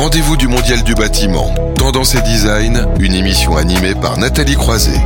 [0.00, 1.54] Rendez-vous du Mondial du bâtiment.
[1.76, 4.98] Tendance et design, une émission animée par Nathalie Croiset.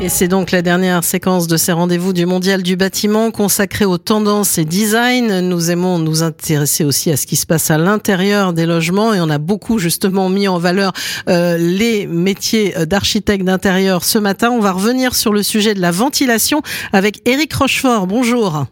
[0.00, 3.98] Et c'est donc la dernière séquence de ces rendez-vous du Mondial du bâtiment consacrée aux
[3.98, 5.40] tendances et design.
[5.40, 9.20] Nous aimons nous intéresser aussi à ce qui se passe à l'intérieur des logements et
[9.20, 10.92] on a beaucoup justement mis en valeur
[11.28, 14.50] euh, les métiers d'architecte d'intérieur ce matin.
[14.52, 16.62] On va revenir sur le sujet de la ventilation
[16.92, 18.06] avec Éric Rochefort.
[18.06, 18.68] Bonjour.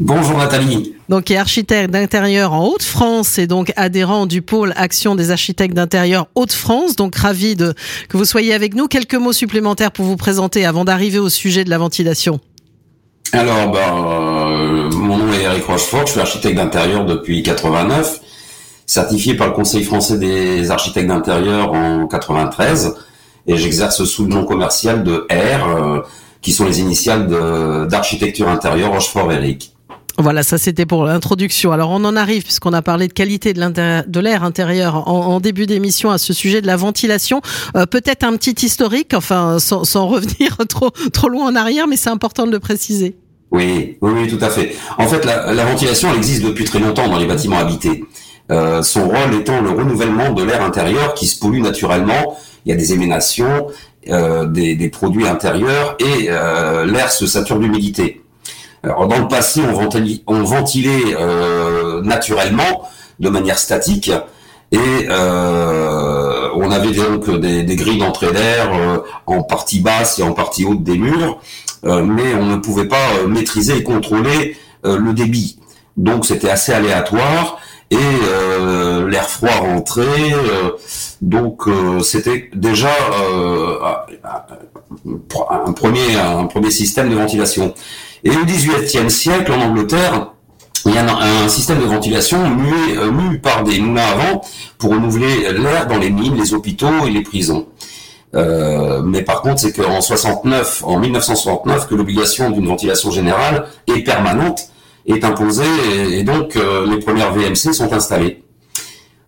[0.00, 0.94] Bonjour Nathalie.
[1.08, 6.26] Donc, est architecte d'intérieur en Haute-France et donc adhérent du pôle Action des architectes d'intérieur
[6.34, 6.96] Haute-France.
[6.96, 7.74] Donc, ravi de
[8.08, 8.88] que vous soyez avec nous.
[8.88, 12.40] Quelques mots supplémentaires pour vous présenter avant d'arriver au sujet de la ventilation.
[13.32, 16.06] Alors, ben, euh, mon nom est Eric Rochefort.
[16.06, 18.20] Je suis architecte d'intérieur depuis 89,
[18.86, 22.94] certifié par le Conseil français des architectes d'intérieur en 93,
[23.46, 26.00] et j'exerce sous le nom commercial de R, euh,
[26.42, 27.28] qui sont les initiales
[27.88, 29.72] d'architecture intérieure Rochefort Eric.
[30.18, 31.72] Voilà, ça c'était pour l'introduction.
[31.72, 36.10] Alors on en arrive, puisqu'on a parlé de qualité de l'air intérieur en, début d'émission
[36.10, 37.40] à ce sujet de la ventilation.
[37.76, 42.10] Euh, peut-être un petit historique, enfin sans, revenir trop, trop loin en arrière, mais c'est
[42.10, 43.16] important de le préciser.
[43.50, 44.76] Oui, oui, oui, tout à fait.
[44.98, 48.04] En fait, la, ventilation, elle existe depuis très longtemps dans les bâtiments habités.
[48.50, 52.38] Euh, son rôle étant le renouvellement de l'air intérieur qui se pollue naturellement.
[52.64, 53.66] Il y a des éménations,
[54.08, 58.22] euh, des, produits intérieurs et l'air se sature d'humidité.
[58.84, 59.60] Alors, dans le passé,
[60.26, 62.88] on ventilait, euh, naturellement,
[63.20, 64.10] de manière statique,
[64.72, 64.78] et
[65.08, 70.32] euh, on avait donc des, des grilles d'entrée d'air euh, en partie basse et en
[70.32, 71.40] partie haute des murs,
[71.84, 75.60] euh, mais on ne pouvait pas euh, maîtriser et contrôler le débit.
[75.96, 77.60] Donc c'était assez aléatoire
[77.92, 80.34] et l'air froid rentrait.
[81.20, 81.62] donc
[82.02, 82.90] c'était déjà
[85.66, 87.74] un premier un premier système de ventilation.
[88.24, 90.32] Et au XVIIIe siècle, en Angleterre,
[90.86, 94.40] il y a un, système de ventilation mué, euh, par des moulins à vent
[94.78, 97.66] pour renouveler l'air dans les mines, les hôpitaux et les prisons.
[98.34, 104.02] Euh, mais par contre, c'est qu'en 69, en 1969, que l'obligation d'une ventilation générale et
[104.02, 104.70] permanente
[105.06, 105.64] est imposée
[106.10, 108.42] et, donc euh, les premières VMC sont installées.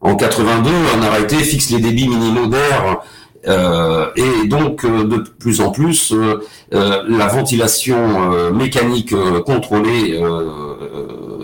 [0.00, 3.02] En 82, un arrêté fixe les débits minimaux d'air
[3.46, 6.40] euh, et donc euh, de plus en plus, euh,
[6.70, 9.14] la ventilation mécanique
[9.44, 10.20] contrôlée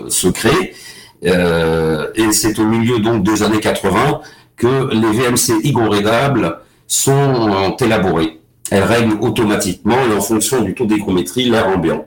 [0.08, 0.74] se crée.
[1.22, 4.20] et c'est au milieu donc des années 80
[4.56, 8.40] que les VMC hygrorégables sont élaborées.
[8.70, 12.06] Elles règlent automatiquement et en fonction du taux d'hygrométrie l'air ambiant.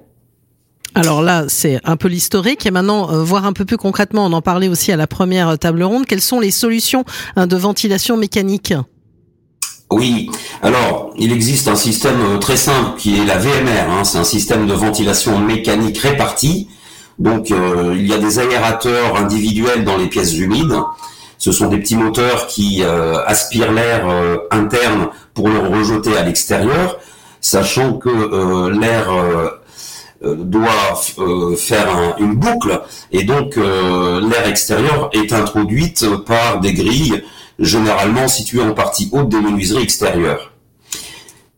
[0.96, 4.42] Alors là, c'est un peu l'historique et maintenant, voir un peu plus concrètement, on en
[4.42, 7.04] parlait aussi à la première table ronde, quelles sont les solutions
[7.36, 8.74] hein, de ventilation mécanique
[9.94, 10.32] oui,
[10.64, 14.03] alors il existe un système euh, très simple qui est la VMR, hein.
[14.03, 16.68] c'est un système de ventilation mécanique répartie.
[17.20, 20.74] Donc euh, il y a des aérateurs individuels dans les pièces humides.
[21.38, 24.08] Ce sont des petits moteurs qui euh, aspirent l'air
[24.50, 26.98] interne pour le rejeter à l'extérieur,
[27.40, 29.09] sachant que l'air
[30.23, 30.95] doit
[31.57, 37.23] faire une boucle et donc l'air extérieur est introduite par des grilles
[37.59, 40.53] généralement situé en partie haute des menuiseries extérieures.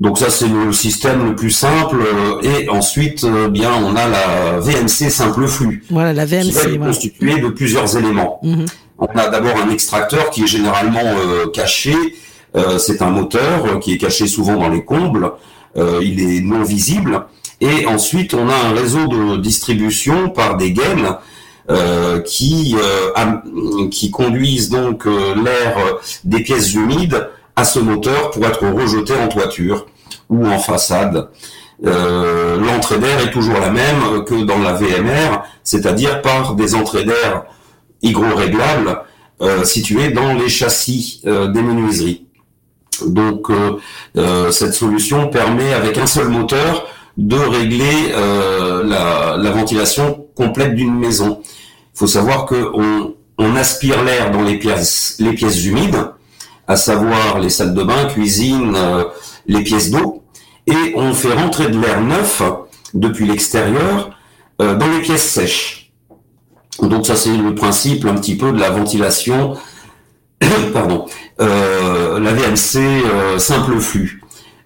[0.01, 4.07] Donc ça c'est le système le plus simple euh, et ensuite euh, bien on a
[4.09, 5.85] la VMC simple flux.
[5.89, 8.39] Voilà la VMC qui est constituée de plusieurs éléments.
[8.43, 8.65] Mhm.
[8.97, 11.95] On a d'abord un extracteur qui est généralement euh, caché.
[12.77, 15.31] c'est un moteur qui est caché souvent dans les combles.
[15.75, 17.25] il est non visible.
[17.61, 21.15] Et ensuite on a un réseau de distribution par des gaines
[21.67, 25.75] euh, qui euh, qui conduisent donc euh, l'air
[26.23, 29.87] des pièces humides à ce moteur pour être rejeté en toiture
[30.29, 31.29] ou en façade.
[31.81, 37.45] L'entrée d'air est toujours la même que dans la VMR, c'est-à-dire par des entrées d'air
[38.01, 39.01] hygro-réglables
[39.63, 42.27] situées dans les châssis des menuiseries.
[43.05, 43.47] Donc
[44.51, 51.41] cette solution permet avec un seul moteur de régler la, la, ventilation complète d'une maison.
[51.95, 52.71] Il faut savoir que
[53.37, 56.11] on, aspire l'air dans les pièces, humides,
[56.67, 59.05] à savoir les salles de bain, cuisine, euh,
[59.47, 60.23] les pièces d'eau,
[60.67, 62.41] et on fait rentrer de l'air neuf
[62.93, 64.09] depuis l'extérieur
[64.61, 65.93] euh, dans les pièces sèches.
[66.81, 69.55] Donc ça c'est le principe un petit peu de la ventilation,
[70.73, 71.05] pardon,
[71.39, 74.21] euh, la VMC simple flux.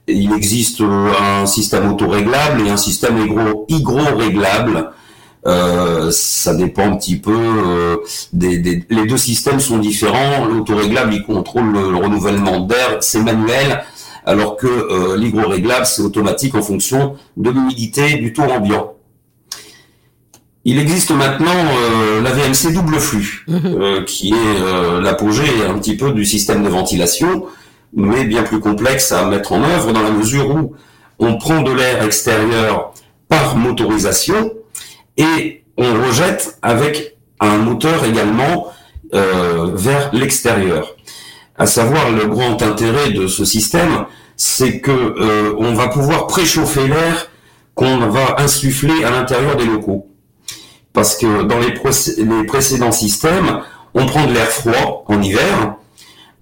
[0.10, 3.18] Il existe un système autoréglable et un système
[3.68, 4.92] hygro-réglable
[5.48, 7.36] euh, ça dépend un petit peu.
[7.36, 7.98] Euh,
[8.34, 10.46] des, les deux systèmes sont différents.
[10.46, 13.84] L'autoréglable, il contrôle le, renouvellement d'air, c'est manuel,
[14.26, 18.94] alors que euh, l'hygro-réglable, c'est automatique en fonction de l'humidité du taux ambiant.
[20.66, 23.62] il existe maintenant euh, la VMC double flux, mhm.
[23.66, 27.46] euh, qui est euh, l'apogée un petit peu du système de ventilation,
[27.94, 30.74] mais bien plus complexe à mettre en œuvre dans la mesure où
[31.20, 32.94] on prend de l'air extérieur
[33.28, 34.54] par motorisation
[35.18, 38.68] et on rejette avec un moteur également
[39.12, 40.96] vers l'extérieur.
[41.58, 44.06] À savoir le grand intérêt de ce système,
[44.38, 47.30] c'est que on va pouvoir préchauffer l'air
[47.76, 50.10] qu'on va insuffler à l'intérieur des locaux
[50.94, 53.62] parce que dans les, précédents systèmes,
[53.94, 55.76] on prend de l'air froid en hiver,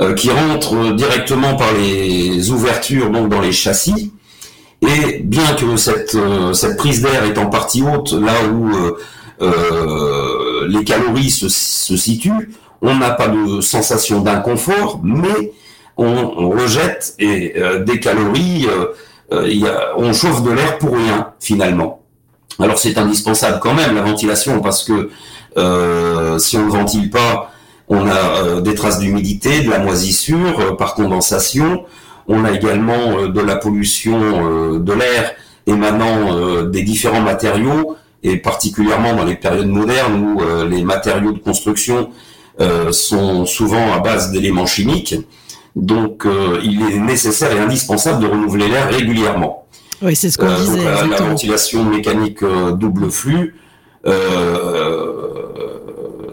[0.02, 4.14] euh, qui rentre directement par les ouvertures, donc dans les châssis,
[4.82, 8.72] et bien que cette, euh, cette prise d'air est en partie haute, là où
[9.42, 12.52] euh, les calories se, situent,
[12.82, 15.52] on n'a pas de sensation d'inconfort, mais
[15.98, 17.56] on, rejette et,
[17.88, 18.68] des calories,
[19.32, 22.04] on chauffe de l'air pour rien finalement.
[22.60, 25.10] Alors c'est indispensable quand même la ventilation parce que
[25.58, 27.52] euh, si on ne ventile pas,
[27.88, 31.86] on a euh, des traces d'humidité, de la moisissure euh, par condensation.
[32.28, 35.31] On a également de la pollution de l'air
[35.66, 42.10] émanant des différents matériaux et particulièrement dans les périodes modernes où les matériaux de construction
[42.92, 45.16] sont souvent à base d'éléments chimiques.
[45.78, 46.28] Donc
[46.62, 49.66] il est nécessaire et indispensable de renouveler l'air régulièrement.
[50.01, 50.84] Oui, c'est ce qu'on euh, disait.
[50.84, 53.56] la, ventilation mécanique euh, double flux,
[54.06, 55.37] euh,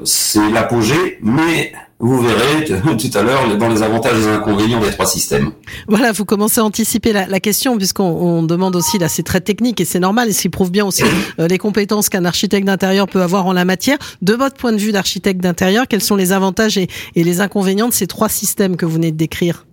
[0.04, 2.64] c'est l'apogée, mais vous verrez
[2.96, 5.52] tout à l'heure dans les avantages et les inconvénients des trois systèmes.
[5.88, 9.84] Voilà, vous commencez à anticiper la, question puisqu'on demande aussi, là c'est très technique et
[9.84, 11.04] c'est normal et ce qui prouve bien aussi
[11.38, 13.98] les compétences qu'un architecte d'intérieur peut avoir en la matière.
[14.22, 17.88] De votre point de vue d'architecte d'intérieur, quels sont les avantages et, et les inconvénients
[17.88, 19.66] de ces trois systèmes que vous venez de décrire?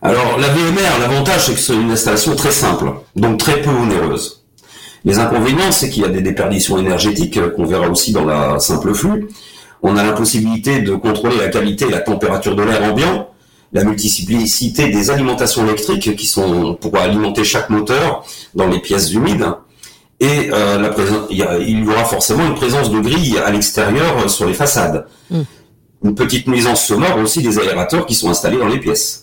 [0.00, 4.41] Alors la VMR, l'avantage c'est que c'est une installation très simple, donc très peu onéreuse.
[5.04, 8.58] Les inconvénients, c'est qu'il y a des déperditions énergétiques euh, qu'on verra aussi dans la
[8.58, 9.28] simple flux.
[9.82, 13.30] On a la possibilité de contrôler la qualité et la température de l'air ambiant,
[13.72, 19.46] la multiplicité des alimentations électriques qui sont pour alimenter chaque moteur dans les pièces humides.
[20.20, 20.94] Et euh, la
[21.30, 25.06] il, y aura forcément une présence de grilles à l'extérieur euh, sur les façades.
[25.30, 25.40] Mmh.
[26.04, 29.21] Une petite nuisance sonore aussi des aérateurs qui sont installés dans les pièces.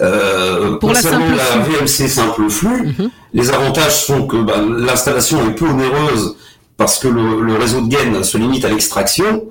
[0.00, 3.10] Euh, pour la, simple la VMC simple flux, mhm.
[3.34, 6.36] les avantages sont que bah, l'installation est peu onéreuse
[6.76, 9.44] parce que le, réseau de gaines se limite à l'extraction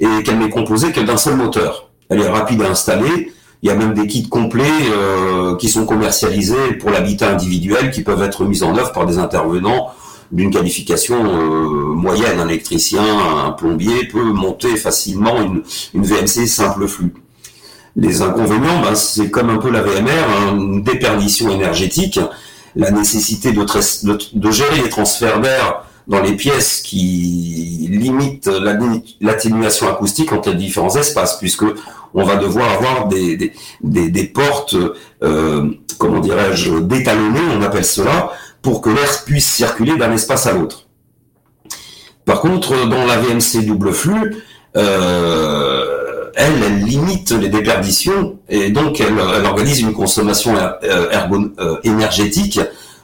[0.00, 1.90] et qu'elle n'est composée que d'un seul moteur.
[2.10, 3.32] Elle est rapide à installer.
[3.62, 8.02] Il y a même des kits complets euh, qui sont commercialisés pour l'habitat individuel qui
[8.02, 9.92] peuvent être mis en œuvre par des intervenants
[10.32, 12.40] d'une qualification euh, moyenne.
[12.40, 13.02] Un électricien,
[13.46, 15.62] un plombier peut monter facilement une,
[15.94, 17.14] une VMC simple flux.
[17.96, 22.18] Les inconvénients, ben, c'est comme un peu la VMR, hein, une déperdition énergétique,
[22.74, 28.50] la nécessité de, gérer les transferts d'air dans les pièces qui limitent
[29.20, 31.64] l'atténuation acoustique entre les différents espaces, puisque
[32.14, 33.52] on va devoir avoir des,
[34.34, 34.76] portes,
[35.22, 40.52] euh, comment dirais-je, détalonnées, on appelle cela, pour que l'air puisse circuler d'un espace à
[40.52, 40.86] l'autre.
[42.24, 44.42] Par contre, dans la VMC double flux,
[44.76, 45.93] euh,
[46.36, 52.60] elle, elle limite les déperditions et donc elle, organise une consommation euh, euh, énergétique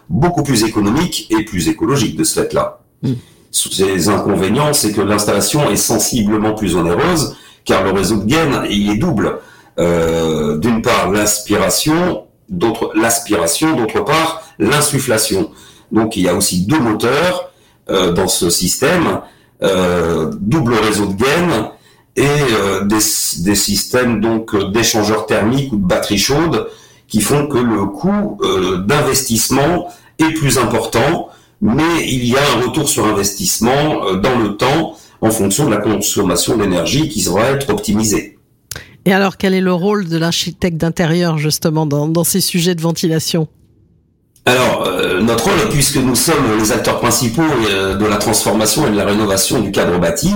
[0.09, 2.81] beaucoup plus économique et plus écologique de ce fait-là.
[3.03, 3.13] Mm.
[3.53, 8.91] Ces inconvénients, c'est que l'installation est sensiblement plus onéreuse car le réseau de gaines, il
[8.91, 9.39] est double.
[9.79, 15.51] Euh, d'une part l'aspiration, d'autre l'aspiration, d'autre part l'insufflation.
[15.93, 17.51] Donc il y a aussi deux moteurs
[17.89, 19.21] dans ce système,
[19.61, 21.71] double réseau de gaines
[22.17, 26.69] et euh, des, des, systèmes donc euh, d'échangeurs thermiques ou de batteries chaudes
[27.07, 29.89] qui font que le coût euh, d'investissement
[30.19, 31.29] est plus important,
[31.61, 35.79] mais il y a un retour sur investissement dans le temps en fonction de la
[35.79, 38.39] consommation d'énergie qui sera être optimisée.
[39.07, 42.83] Et alors, quel est le rôle de l'architecte d'intérieur justement dans, dans, ces sujets de
[42.83, 43.49] ventilation?
[44.45, 44.89] Alors,
[45.23, 49.61] notre rôle, puisque nous sommes les acteurs principaux de la transformation et de la rénovation
[49.61, 50.31] du cadre bâti,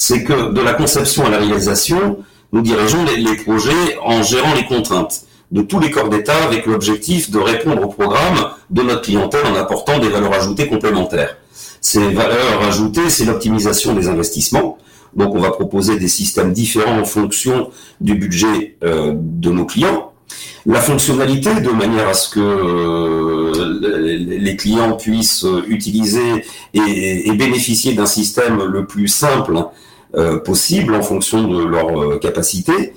[0.00, 2.16] c'est que de la conception à la réalisation,
[2.52, 7.30] nous dirigeons les, projets en gérant les contraintes de tous les corps d'État avec l'objectif
[7.30, 11.36] de répondre au programme de notre clientèle en apportant des valeurs ajoutées complémentaires.
[11.82, 14.78] Ces valeurs ajoutées, c'est l'optimisation des investissements.
[15.14, 17.68] Donc on va proposer des systèmes différents en fonction
[18.00, 20.12] du budget euh, de nos clients.
[20.64, 28.06] La fonctionnalité, de manière à ce que euh, les clients puissent utiliser et bénéficier d'un
[28.06, 29.70] système le plus simple
[30.16, 32.94] euh, possible en fonction de leur euh, capacité,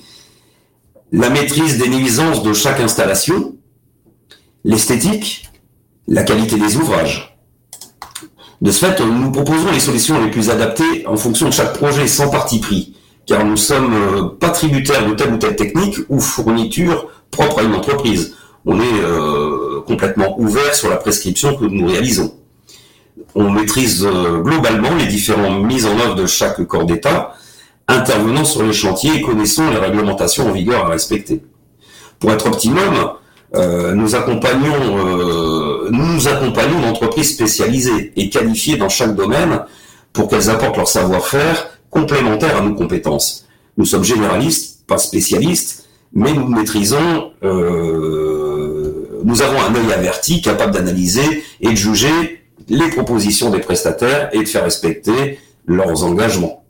[1.12, 3.55] la maîtrise des nuisances de chaque installation,
[4.63, 5.48] l'esthétique,
[6.07, 7.38] la qualité des ouvrages.
[8.62, 12.07] De ce fait, nous proposons les solutions les plus adaptées en fonction de chaque projet
[12.07, 12.95] sans parti pris,
[13.27, 17.60] car nous ne sommes euh, pas tributaires de telle ou telle technique ou fourniture propre
[17.60, 18.36] à une entreprise.
[18.65, 22.34] On est euh, complètement ouvert sur la prescription que nous réalisons.
[23.36, 27.34] On maîtrise euh, globalement les différentes mises en œuvre de chaque corps d'État,
[27.88, 31.41] intervenant sur les chantiers et connaissant les réglementations en vigueur à respecter.
[32.20, 33.15] Pour être optimum,
[33.55, 39.62] euh, nous accompagnons, euh, nous accompagnons d'entreprises spécialisées et qualifiées dans chaque domaine
[40.12, 43.48] pour qu'elles apportent leur savoir-faire complémentaire à nos compétences.
[43.77, 48.52] Nous sommes généralistes, pas spécialistes, mais nous maîtrisons, euh,
[49.24, 54.39] nous avons un œil averti capable d'analyser et de juger les propositions des prestataires et
[54.39, 56.65] de faire respecter leurs engagements.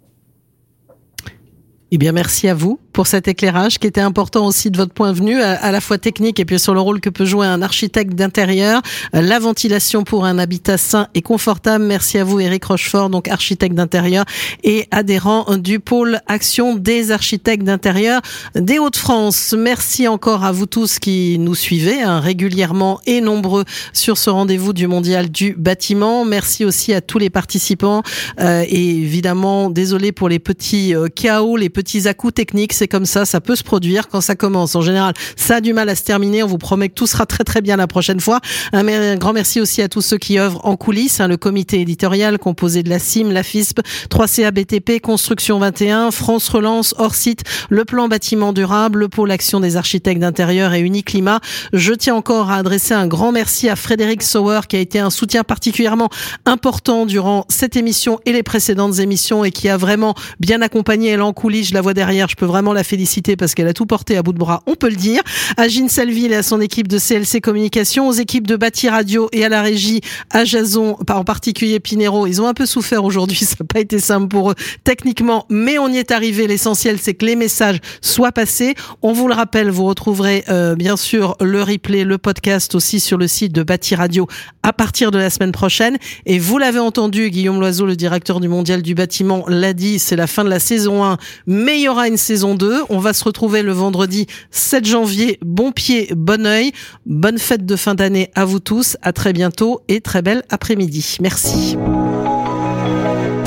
[1.91, 5.13] Eh bien, merci à vous pour cet éclairage qui était important aussi de votre point
[5.13, 7.61] de vue, à, la fois technique et puis sur le rôle que peut jouer un
[7.61, 8.81] architecte d'intérieur,
[9.13, 11.83] la ventilation pour un habitat sain et confortable.
[11.83, 14.25] Merci à vous, Eric Rochefort, donc architecte d'intérieur
[14.63, 18.21] et adhérent du pôle action des architectes d'intérieur
[18.55, 19.55] des Hauts-de-France.
[19.57, 24.73] Merci encore à vous tous qui nous suivez hein, régulièrement et nombreux sur ce rendez-vous
[24.73, 26.25] du Mondial du bâtiment.
[26.25, 28.03] Merci aussi à tous les participants
[28.39, 32.89] euh, et évidemment, désolé pour les petits euh, chaos, les petits petits à techniques, c'est
[32.89, 34.75] comme ça, ça peut se produire quand ça commence.
[34.75, 36.43] En général, ça a du mal à se terminer.
[36.43, 38.41] On vous promet que tout sera très très bien la prochaine fois.
[38.73, 42.37] Un, grand merci aussi à tous ceux qui œuvrent en coulisses, hein, le comité éditorial
[42.39, 47.85] composé de la CIM, la FISP, 3CA BTP, Construction 21, France Relance, hors site, le
[47.85, 51.39] plan bâtiment durable, le pôle action des architectes d'intérieur et Uniclimat.
[51.71, 55.09] Je tiens encore à adresser un grand merci à Frédéric Sauer qui a été un
[55.09, 56.09] soutien particulièrement
[56.45, 61.21] important durant cette émission et les précédentes émissions et qui a vraiment bien accompagné elle
[61.21, 63.85] en coulisses je la vois derrière, je peux vraiment la féliciter parce qu'elle a tout
[63.85, 65.21] porté à bout de bras, on peut le dire.
[65.57, 69.29] À Gine Salville et à son équipe de CLC Communication, aux équipes de Bâti Radio
[69.31, 73.37] et à la régie, à Jason, en particulier Pinero, ils ont un peu souffert aujourd'hui,
[73.45, 76.47] ça n'a pas été simple pour eux techniquement, mais on y est arrivé.
[76.47, 78.75] L'essentiel, c'est que les messages soient passés.
[79.01, 83.17] On vous le rappelle, vous retrouverez euh, bien sûr le replay, le podcast aussi sur
[83.17, 84.27] le site de Bâti Radio
[84.63, 85.97] à partir de la semaine prochaine.
[86.25, 90.15] Et vous l'avez entendu, Guillaume Loiseau, le directeur du Mondial du bâtiment, l'a dit, c'est
[90.15, 92.62] la fin de la saison 1, mais il y aura une saison 2.
[92.89, 95.39] On va se retrouver le vendredi 7 janvier.
[95.41, 96.71] Bon pied, bon oeil.
[97.05, 98.97] Bonne fête de fin d'année à vous tous.
[99.01, 101.17] À très bientôt et très belle après-midi.
[101.21, 101.77] Merci.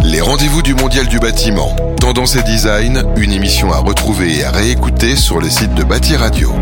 [0.04, 1.74] Les rendez-vous du Mondial du bâtiment.
[2.00, 6.16] Tendance et design, une émission à retrouver et à réécouter sur le site de Bâti
[6.16, 6.52] Radio.